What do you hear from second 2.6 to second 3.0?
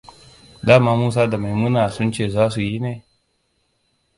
yi ne?